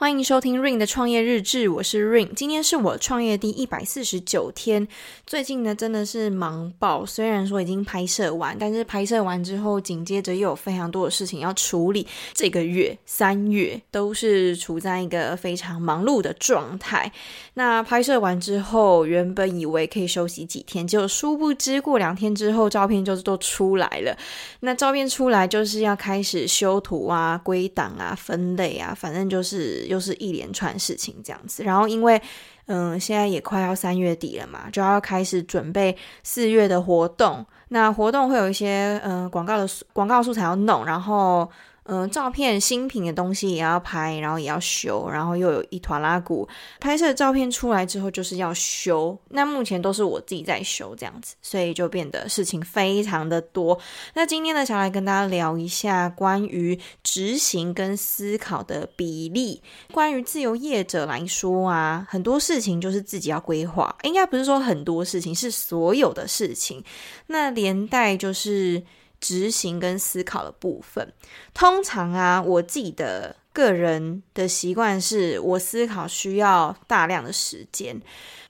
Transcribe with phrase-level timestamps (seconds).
[0.00, 2.32] 欢迎收听 Ring 的创业日志，我是 Ring。
[2.32, 4.86] 今天是我创业第一百四十九天，
[5.26, 7.04] 最近呢真的是忙爆。
[7.04, 12.06] 虽然说已经拍摄完，但是拍摄完之后，紧接着又有非常多的事情要处理。
[12.32, 17.10] 这个月三月都是处在一个非常忙碌的状态。
[17.54, 24.16] 那拍摄完之后，原本以为可以休息几天，结果殊不知过两天之后，照片就是都出来了。
[24.60, 29.87] 那照片出来就是要开始修图啊、归档啊、分类啊，反正就是。
[29.88, 32.20] 又是一连串事情这样子，然后因为
[32.66, 37.44] 嗯，现在也快要三月底了嘛，就要开始准备四月的活动。
[37.68, 41.50] 那活动会有一些嗯广告的广告素材要弄，然后。
[41.90, 46.46] 嗯，照片新品的东西也要拍，然后也要修，然后又有一团拉鼓。
[46.78, 53.78] 拍摄照片出来之后就是要修，那目前都是我自己在修这样子，所以就变得事情非常的多。
[54.12, 59.62] 那今天呢，想来跟大家聊一下关于执行跟思考的比例。
[59.90, 66.84] 关于自由业者来说啊，很多事情就是自己要规划，应该不是说很多事情，是所有的事情。
[67.28, 68.82] 那连带就是。
[69.20, 71.12] 执行跟思考的部分，
[71.52, 78.00] 通常啊，我自己的个人的习惯是我思考需要大量的时间。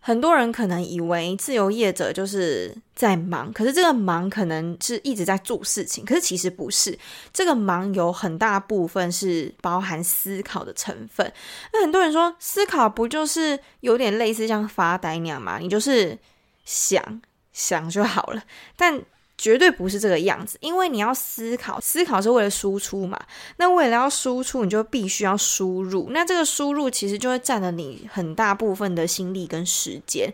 [0.00, 6.98] 很多人可能以为自由业者就是在忙，可是这个忙可能是一直在做事情，可是其实不是。
[7.32, 11.30] 这个忙有很大部分是包含思考的成分。
[11.72, 15.58] 那很多人说，思考不就是有点类似像发呆那样吗？
[15.58, 16.16] 你就是
[16.64, 17.20] 想
[17.52, 18.42] 想就好了，
[18.76, 19.02] 但。
[19.38, 23.18] 绝对不是这个样子，因为你要思考，思考是为了输出嘛。
[23.56, 26.08] 那为了要输出，你就必须要输入。
[26.10, 30.30] 那这个输入其实就会占了你很大部分的心力跟时间。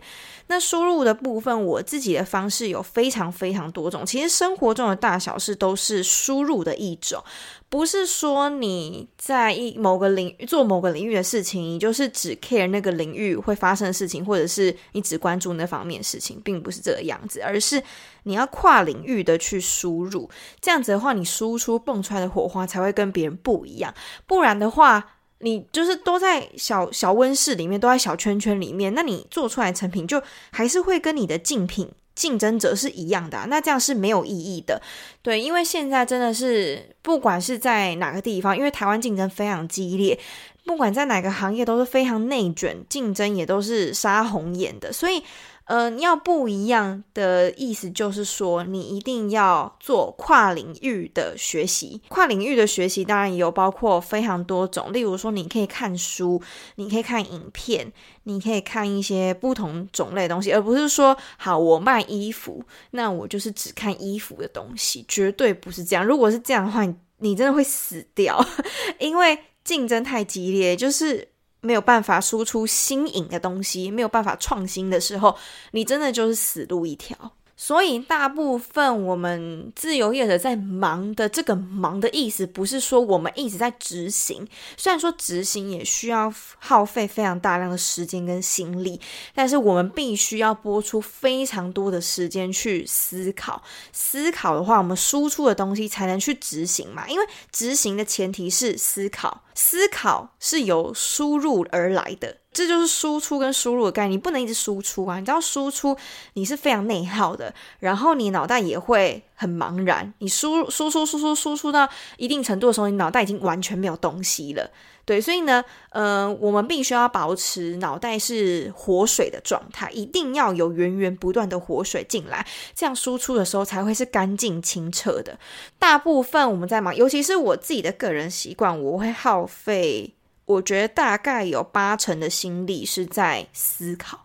[0.47, 4.05] 那输入的部分，我自己的方式有非常非常多种。
[4.05, 7.23] 其实生活中的大小事都是输入的一种。
[7.67, 17.81] 不是说你在一某个领域做某个领域的事情，你就是只 care 那个领域会发生的事情，或者是你只关注那方面的事情，并不是这个样子，而是
[18.25, 20.29] 你要跨领域的去输入，
[20.59, 23.93] 这样子的话，你输出蹦出来的火花才会跟别人不一样。
[24.27, 31.91] 不然的话，你就是都在小小温室里面，都在小圈圈里面，那你做出来成品就还是会跟你的竞品。
[32.15, 34.81] 竞争者是一样的，那这样是没有意义的。
[35.21, 40.17] 对，因为现在真的是不管是在哪个地方，因为台湾竞争非常激烈，
[40.65, 45.21] 不管在哪个行业都是非常内卷，竞争也都是杀红眼的，所以。
[45.65, 51.99] 呃，要不一样的意思就是说，你一定要做跨领域的学习。
[52.07, 56.39] 跨领域的学习当然也有包括非常多种，例如说，你可以看书，
[56.75, 57.91] 你可以看影片，
[58.23, 66.05] 你可以看一些不同种类的东西，而不是说，好，我卖衣服，那我就是只看衣服的东西，绝对不是这样。
[66.05, 66.85] 如果是这样的话，
[67.17, 68.39] 你真的会死掉，
[68.99, 71.29] 因为竞争太激烈，就是。
[71.65, 75.35] 没有办法输出新颖的东西，没有办法创新的时候，
[75.71, 77.33] 你真的就是死路一条。
[77.57, 84.45] 所以，大部分我们自由业者在忙的这个忙的意思，不是说我们一直在执行。
[84.75, 88.99] 虽然说执行也需要耗费非常大量的时间跟心力，
[89.33, 93.63] 但是我们必须要拨出非常多的时间去思考。
[93.93, 97.07] 思考的话，我们输出的东西才能去执行嘛。
[97.07, 102.37] 因为执行的前提是思考，思考是由输入而来的。
[102.51, 105.19] 这就是输出跟输入的概念，你不能一直输出啊！
[105.19, 105.97] 你知道输出
[106.35, 110.13] 你是非常内耗的，然后你脑袋也会很茫然。
[110.19, 114.69] 你输输输输输输出到一定程度的时候，你脑袋已经完全没有东西了。
[115.05, 125.37] 对，所以呢，呃，我们必须要保持脑袋是活水的状态，一定要有源源不断的活水进来，这样输出的时候才会是干净清澈的。
[125.77, 130.15] 大部分我们在忙，尤其是我自己的个人习惯，我会耗费。
[130.45, 134.24] 我觉得大概有八成的心力是在思考，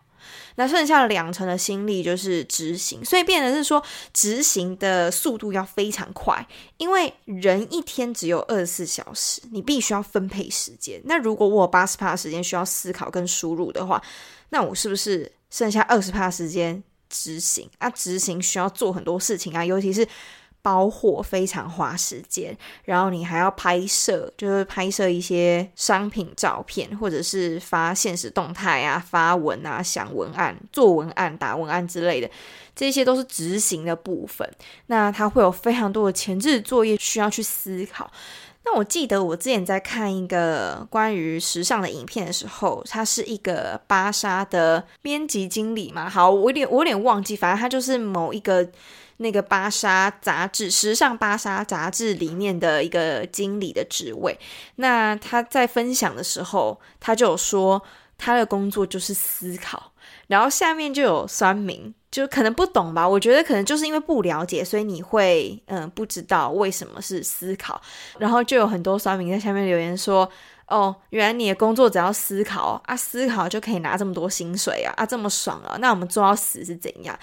[0.56, 6.47] 那剩下两成的心力就是执行，所以变成是说执行的速度要非常快，
[6.77, 11.00] 因为人一天只有二十四小时，你必须要分配时间。
[11.05, 14.02] 那如果我有八十趴时间需要思考跟输入的话，
[14.50, 17.69] 那我是不是剩下二十趴时间执行？
[17.79, 20.06] 啊，执行需要做很多事情啊，尤其是。
[20.62, 22.54] 包货非常花时间，
[22.84, 32.30] 然后你还要拍摄，就是拍摄一些商品照片，或者是发现实动态啊、发文啊、想文案、做文案、打文案之类的，
[32.76, 34.46] 这些都是执行的部分。
[34.88, 38.10] 那它会有非常多的前置作业需要去思考。
[38.62, 46.06] 那我记得我之前在看一个关于时尚的影片的时候，他是一个芭莎的编辑经理嘛。
[46.10, 48.68] 好，我有点我有点忘记，反正他就是某一个。
[49.22, 54.38] 那个芭莎杂志、时尚芭莎杂志里面的一个经理的职位。
[54.76, 57.81] 那他在分享的时候，他就有说
[58.17, 59.93] 他的工作就是思考，
[60.26, 63.06] 然后下面就有酸民，就可能不懂吧？
[63.06, 67.78] 我觉得可能就是因为不了解，所以你会嗯不知道为什么是思考，
[68.19, 70.26] 然后就有很多酸民在下面留言说。
[70.70, 77.19] 哦，原来你的工作只要思考啊，思考就可以拿这么多薪水啊，啊，这么爽啊，那我们做到死是怎样？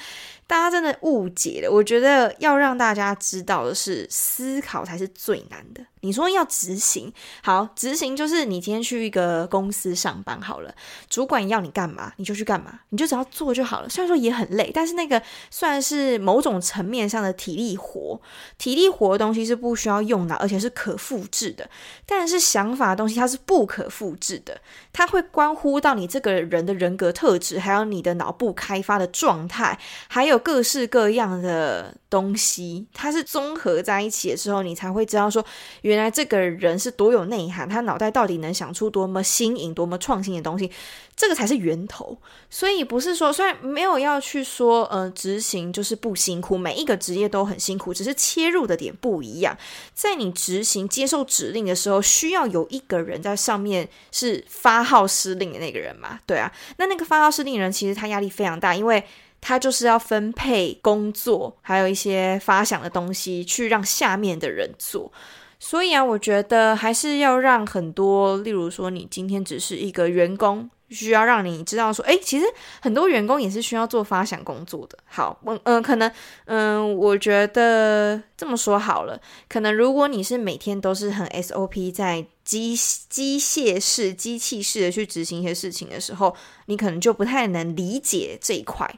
[0.48, 1.70] 大家真的误解了。
[1.70, 5.86] 我觉得要让大家知道的是，思考才是最难的。
[6.02, 7.12] 你说要执行，
[7.44, 10.74] 好，执行就是你今天去一个公司上班好了，
[11.10, 13.90] 主管要你干嘛，你就去干嘛，你就只要做就好了。
[13.90, 18.22] 虽然说也很累，但是那个算是某种层面上的体力活。
[18.58, 21.70] 体力活的东西是不需要用脑，而且是可复制的。
[22.06, 24.62] 但是想法的东西它是不可复制的，
[24.94, 29.78] 它会关乎到你这个人的人格特质，还有你的脑部开发的状态，
[30.08, 30.37] 还有。
[30.40, 35.44] 各式各样的东西，它是综合在一起的时候，你才会知道说，
[35.82, 40.72] 原来这个人是多有内涵，他脑袋到底能想出多么新颖、多么创新的东西。
[41.16, 42.16] 这个才是源头，
[42.48, 49.58] 所以不是说，虽然没有要去说，呃，执行就是不辛苦，每一个职业都很辛苦，只是切入的点不一样。
[49.96, 56.20] 在你执行、接受指令的时候，需要有一个人在上面是发号施令的那个人嘛？
[56.28, 59.04] 对啊，那那个发号施令人其实他压力非常大，因为
[59.40, 65.12] 他就是要分配工作，还有一些发想的东西去让下面的人做。
[65.60, 70.70] 所以啊，我觉得还是要让很多，例如说，你今天只是一个员工。
[70.90, 72.46] 需要让你知道说，哎，其实
[72.82, 74.98] 很多员工也是需要做发想工作的。
[75.06, 76.12] 好，嗯、可能
[76.46, 79.20] 嗯、我觉得这么说好了，
[79.50, 82.76] 可能如果你是每天都是很 SOP 在机
[83.10, 86.36] 机械式、机器式的去执行一些事情的时候，
[86.68, 88.90] 你可能就不太能理解这一块。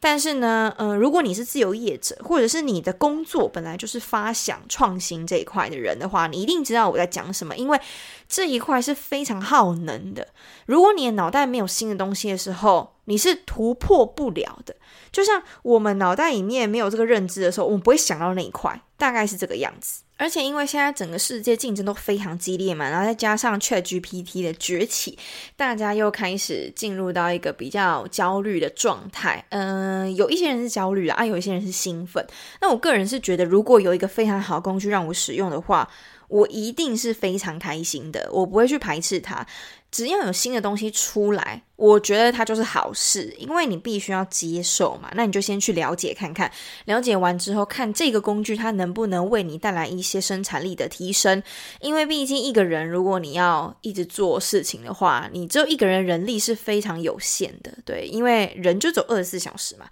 [0.00, 7.80] 但是呢，嗯、呃，如果你是自由业者，或者是你的工作本来就是发想创新这一块的人的话，你一定知道我在讲什么，因为
[8.28, 10.28] 这一块是非常耗能的。
[10.66, 14.76] 如果你的脑袋没有新的东西的时候，你是突破不了的。
[15.10, 20.02] 就像我们脑袋里面没有这个认知的时候，我们不会想到那一块，大概是这个样子。
[20.18, 25.16] 而且因为现在整个世界竞争都非常激烈嘛，然后再加上 ChatGPT 的崛起，
[25.56, 29.42] 大家又开始进入到一个比较焦虑的状态。
[29.50, 32.22] 嗯、有一些人是焦虑的啊，有一些人是兴奋。
[32.60, 35.88] 那我个人是觉得，如果有一个非常好的工具让我使用的话，
[36.28, 39.46] 我一定是非常开心的，我不会去排斥它。
[39.90, 45.10] 只要有新的东西出来，我觉得它就是好事，因为你必须要接受嘛。
[45.14, 46.52] 那你就先去了解看看，
[46.84, 51.42] 了解完之后，看这个工具它能不能为你带来一些生产力的提升。
[51.80, 59.86] 因为毕竟一个人，如果你要一直做事情的话，你只有一个人人力是非常有限的，对，因为人就走二十四小时嘛，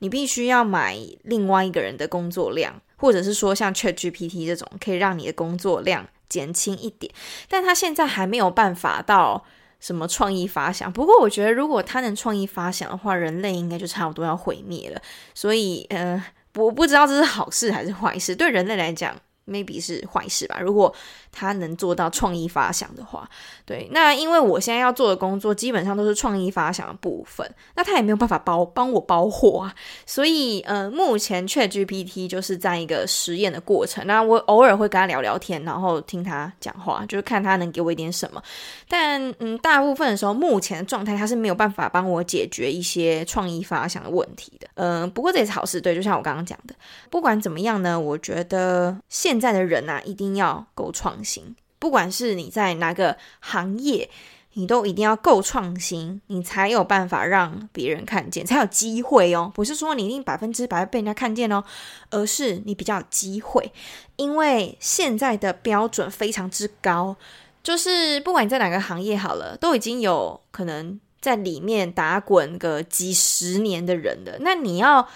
[0.00, 2.82] 你必须要买另外一个人的工作量。
[2.96, 7.12] 或者是说像 ChatGPT 这种可以让你的工作量减轻一点，
[7.48, 9.44] 但他现在还没有办法到
[9.78, 10.90] 什么创意发想。
[10.92, 15.00] 不过我觉得，如果他能创意发想的话，人类应该就差不多要毁灭了。
[15.34, 16.22] 所以，呃，
[16.54, 18.34] 我不知道这是好事还是坏事。
[18.34, 19.14] 对人类来讲
[19.46, 20.58] ，maybe 是坏事吧。
[20.60, 20.94] 如果
[21.32, 23.28] 他能做到创意发想的话，
[23.64, 29.74] 对，那因为我现在要做的工作基本上都是创意发想的部分，那他也没有办法包帮我包货啊，
[30.06, 38.42] 所以呃，目前 ChatGPT 就是在一个实验的过程，那我偶尔会跟他聊聊天，然后听他讲话，就是看他能给我一点什么，
[38.88, 46.74] 但嗯，大部分的时候，目前的状态他是没有办法帮我解决一些创意发想的问题的，嗯、不过这也是好事，对，就像我刚刚讲的，
[47.10, 54.08] 不管怎么样呢，我觉得现现在的人啊，一定要够创新，不管是你在哪个行业，
[54.54, 59.52] 你都一定要够创新，你才有办法让别人看见，才有机会哦。
[59.54, 61.62] 不是说你一定百分之百被人家看见哦，
[62.08, 63.70] 而是你比较有机会。
[64.16, 67.14] 因为现在的标准非常之高，
[67.62, 74.38] 就是不管你在哪个行业好了，都已经有可能在里面打滚个几十年的人了。
[74.40, 75.06] 那你要。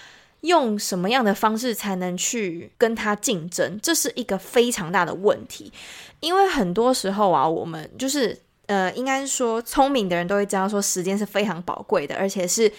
[0.41, 3.79] 用什么样的方式才能去跟他竞争？
[3.81, 5.71] 这是一个非常大的问题，
[6.19, 12.71] 因为很多时候啊，我们就是呃，应该说聪明的人都会知道，说时间是非常宝贵的，而且是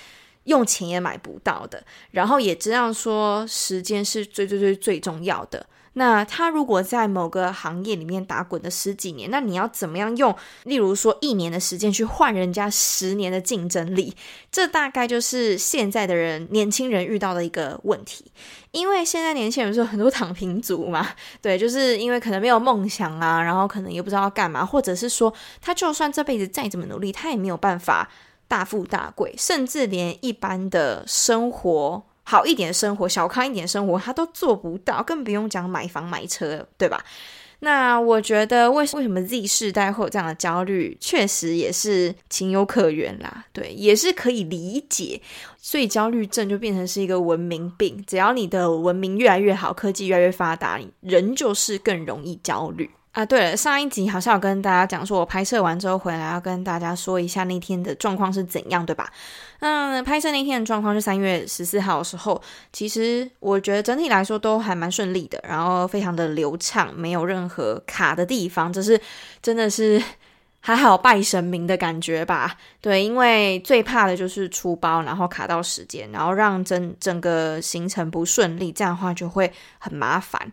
[0.45, 5.67] 用钱也买不到的，然后也知道说时间是最最最最重要的。
[5.95, 10.35] 那他如果在某个行业里面打滚了十几年，那你要怎么样用，
[10.65, 14.15] 例如说一年的时间去换人家十年的竞争力？
[14.51, 18.25] 这大概就是现在的人年轻人遇到的一个问题。
[18.71, 21.07] 因为现在年轻人说很多躺平族嘛，
[21.43, 25.31] 对，就是因为可能没有梦想啊，然后可能也不知道要干嘛，或者是说
[25.61, 28.09] 他就算这辈子再怎么努力，他也没有办法
[28.53, 32.03] 大富大贵，甚至连一般的生活。
[32.23, 37.03] 好一点的生活、小康一点的生活，他都做不到，更不用讲买房买车，对吧？
[37.61, 45.23] 那我觉得为为什么 Z 世代会有这样的焦虑，确实也是情有可原啦，对，也是可以理解。
[45.57, 52.91] 所以焦虑症就变成是一个文明病，只要你的文明越来越好，科技越来越发达，人就是更容易焦虑。
[53.13, 59.13] 啊，对了，上一集好像有跟大家讲说，我拍摄完之后回来要跟大家说一下那天的状况是怎样，对吧？
[59.61, 62.41] 嗯，拍摄那天的状况是三月十四号的时候，
[62.73, 68.99] 其实我觉得整体来说都还蛮顺利的，然后非常的流畅，没有任何卡的地方，这是
[69.43, 70.03] 真的是
[70.61, 72.57] 还好拜神明的感觉吧？
[72.81, 80.51] 对，因为最怕的就是出包，然后卡到时间，然后让整整个行程不顺利，这样的话就会很麻烦。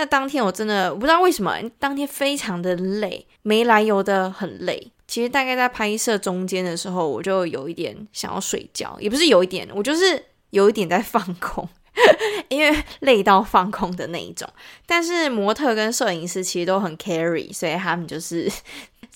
[0.00, 4.90] 那当天我真的我不知道为什么，当天非常的累，没来由的很累。
[5.06, 11.68] 其实大概在拍摄中间的时候，我就有一点想要睡觉，也不是有一点，我就是有一点在放空，
[12.48, 14.48] 因为累到放空的那一种。
[14.86, 18.50] 但是模特跟摄影师其实都很 carry，所以他们就是。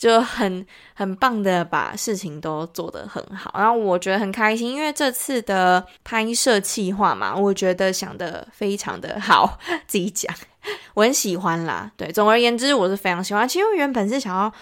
[0.04, 10.30] 就很很棒的把事情都做得很好，然后我觉得很开心，因为这次的拍摄计划嘛，我觉得想得非常的好，自己讲，
[10.92, 11.90] 我很喜欢啦。
[11.96, 13.48] 对，总而言之，我是非常喜欢。
[13.48, 14.52] 其实我原本是想要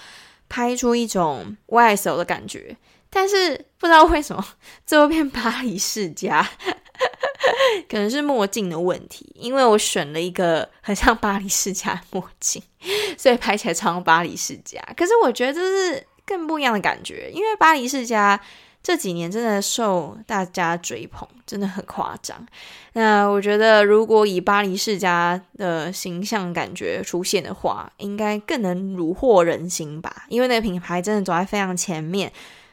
[0.48, 2.76] 拍出一种 YSL 的感觉，
[3.10, 4.46] 但是不知道为什么
[4.86, 6.48] 最后变巴黎世家。
[7.88, 12.62] 可能是墨镜的问题，因为我选了一个很像巴黎世家的墨镜，
[13.16, 14.80] 所以拍起来超像巴黎世家。
[14.96, 18.40] 可是我觉得这是更不一样的感觉，因为巴黎世家
[18.82, 22.46] 这几年真的受大家追捧，真的很夸张。
[22.94, 30.24] 那我觉得如果以巴黎世家的形象感觉出现的话，应该更能虏获人心吧？
[30.28, 32.32] 因为那个品牌真的走在非常前面。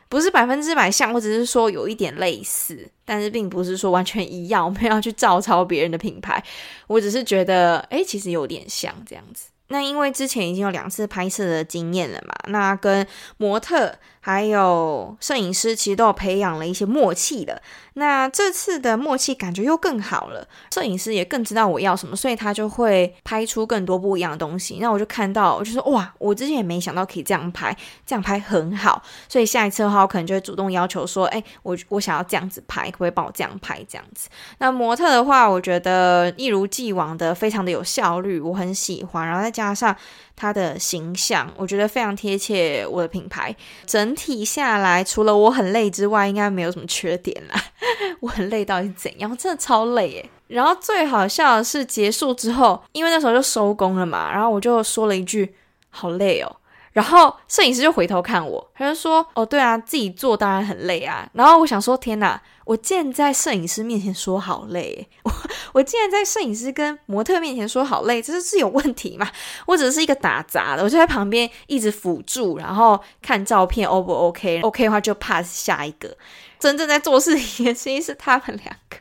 [0.09, 4.65] 不是百分之百像，我只是说有一点类似，但是并不是说完全一样。
[4.65, 6.43] 我们要去照抄别人的品牌，
[6.87, 9.49] 我只是觉得，诶，其实有点像这样子。
[9.69, 13.07] 那因为之前已经有两次拍摄的经验了嘛，那跟
[13.37, 13.97] 模特。
[14.29, 17.59] 还有摄影师其实都有培养了一些默契的，
[17.93, 20.47] 那这次的默契感觉又更好了。
[20.71, 24.77] 摄影师也更知道我要什么，所以他就会拍出更多不一样的东西。
[24.79, 29.01] 那我就看到，我就说哇，我之前也没想到可以这样拍，这样拍很好。
[29.27, 34.29] 所以下一次的话，我可能就会主动要求说，哎，我我想要这样子拍，可不可以帮我这样拍这样子？
[34.59, 39.25] 那模特的话，我觉得一如既往的非常的有效率，我很喜欢。
[39.25, 39.95] 然后再加上。
[40.39, 43.53] 他的形象，我觉得非常贴切我的品牌。
[43.85, 47.61] 整体下来，除了我很累之外，应该没有什么缺点啦。
[48.21, 49.35] 我很累到底是怎样？
[49.35, 50.29] 真的超累耶。
[50.47, 55.53] 然后最好笑的是结束之后，因为那时候就收工了嘛，然后我就说了一句
[55.91, 56.55] ：“好累哦。”
[56.93, 65.31] 然后摄影师就回头看我，他就说：“哦，对啊，自己做当然很累啊。”然后我想说：“天哪，我竟然在摄影师面前说好累，我
[65.73, 69.29] 我竟然在摄影师跟模特面前说好累，这是是有问题吗？
[69.67, 76.15] 我只是一个打杂的，我就在旁边一直辅助，然后看照片 O 不 OK？OK 的话就 pass 下一个。
[76.59, 78.97] 真正在做事情的其实是他们两个，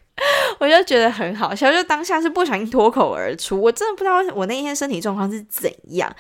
[0.61, 6.15] 我就觉得很好笑，就当下是不小心脱口而出，我真的不知道我那天身体状况是怎样。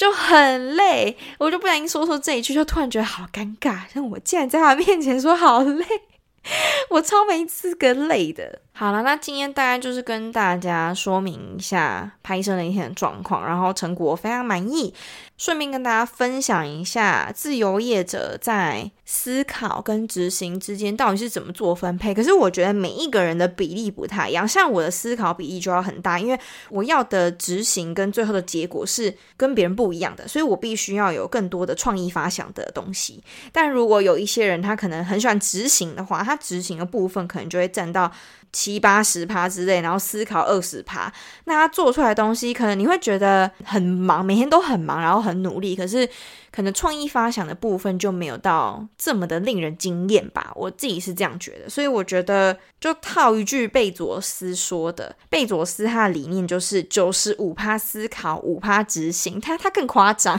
[0.00, 3.86] 就很累，我就不小心说出这一句，就突然觉得好尴尬。
[3.92, 5.84] 像我竟然在他面前说好累，
[6.88, 8.62] 我超没资格累的。
[8.72, 14.94] 好了，那今天大概就是跟大家说明一下拍摄那一天的状况，然后成果非常满意。
[15.36, 22.12] 顺便跟大家分享一下，自由业者在思考跟执行之间到底是怎么做分配。
[22.12, 33.22] 可是我觉得每一个人的比例不太一样，像我的思考比例就要很大，因为我要的执行跟最后的结果是跟别人不一样的，所以我必须要有更多的创意发想的东西。
[33.50, 38.12] 但如果有一些人他可能很喜欢执行的话，他执行的部分可能就会占到
[38.52, 41.12] 七八十趴之类，然后思考二十趴，
[41.44, 46.08] 那他做出来的东西，可能你会觉得很忙，每天都很忙，然后很努力，可是
[46.50, 50.52] 可能创意发想的部分就没有到这么的令人惊艳吧。
[50.56, 60.38] 我自己是这样觉得，所以我觉得就套一句贝佐斯说的，贝佐斯他的理念就是九十五趴思考，五趴执行，他他更夸张。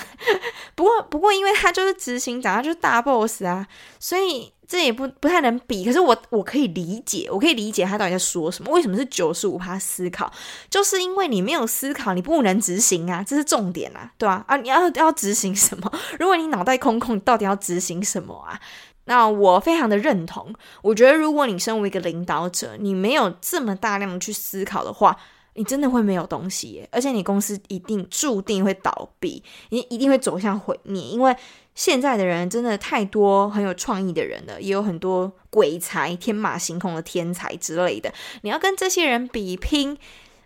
[0.75, 3.67] 不 过不过，因为他就是执行长，他就是大 boss 啊，
[3.99, 4.51] 所以。
[4.71, 8.71] 这也不不太能比，可是我我可以理解，我可以理解他到底在说什么。
[8.71, 10.31] 为什么是九十五趴思考？
[10.69, 14.45] 就是因为你没有思考，你不能执行啊，这是重点啊，对吧？
[14.47, 15.91] 啊， 啊，你要要执行什么？
[16.17, 18.57] 如果你脑袋空空，到底要执行什么啊？
[19.03, 20.55] 那我非常的认同。
[20.81, 25.17] 我觉得，如果你身为一个领导者，你没有这么大量的去思考的话，
[25.53, 31.35] 你真的会没有东西耶，而且你公司一定注定会倒闭，你一定会走向毁灭，因为
[31.75, 38.13] 现在的人真的太多很有创意的人了，也有很多鬼才、天马行空的天才之类的。
[38.41, 39.97] 你要跟这些人比拼，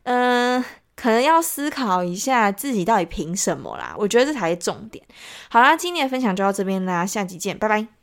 [0.03, 0.63] 嗯、
[0.95, 3.95] 可能要思考一下自己到底凭什么啦。
[3.97, 5.03] 我觉得这才是重点。
[5.50, 7.95] 好啦，今天的分享就到这边啦，下集见，拜拜。